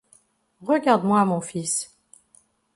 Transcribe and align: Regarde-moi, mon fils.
Regarde-moi, 0.63 1.23
mon 1.25 1.41
fils. 1.41 1.91